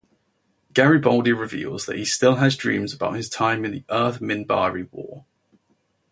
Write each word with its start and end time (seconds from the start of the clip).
Garibaldi 0.73 1.31
reveals 1.31 1.85
that 1.85 1.95
he 1.95 2.05
still 2.05 2.37
has 2.37 2.57
dreams 2.57 2.91
about 2.91 3.13
his 3.17 3.29
time 3.29 3.63
in 3.63 3.71
the 3.71 3.83
Earth-Minbari 3.91 4.91
War. 4.91 5.25